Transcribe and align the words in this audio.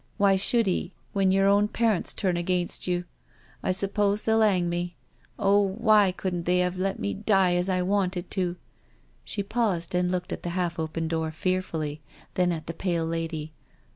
Why 0.17 0.35
should 0.35 0.65
He 0.65 0.93
when 1.13 1.29
yer 1.29 1.45
own 1.45 1.67
parents 1.67 2.11
turn 2.11 2.35
against 2.35 2.87
you? 2.87 3.03
I 3.61 3.71
suppose 3.71 4.23
they'll 4.23 4.41
'ang 4.41 4.67
me. 4.67 4.95
Oh, 5.37 5.61
why 5.61 6.11
couldn't 6.11 6.45
they 6.45 6.65
'ave 6.65 6.81
let 6.81 6.97
me 6.97 7.13
die 7.13 7.53
as 7.53 7.69
I 7.69 7.83
wanted 7.83 8.31
tol" 8.31 8.55
She 9.23 9.43
paused, 9.43 9.93
and 9.93 10.09
looked 10.11 10.33
at 10.33 10.41
the 10.41 10.49
half 10.57 10.79
open 10.79 11.07
door 11.07 11.29
fearfully, 11.29 12.01
then 12.33 12.51
at 12.51 12.67
Ae 12.67 12.73
pale 12.73 13.05
lady. 13.05 13.53